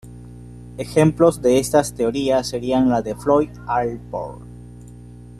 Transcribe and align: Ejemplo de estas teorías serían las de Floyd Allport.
Ejemplo 0.79 1.29
de 1.31 1.59
estas 1.59 1.93
teorías 1.93 2.47
serían 2.47 2.89
las 2.89 3.03
de 3.03 3.13
Floyd 3.13 3.51
Allport. 3.67 4.41